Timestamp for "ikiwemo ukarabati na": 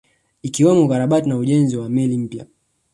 0.43-1.37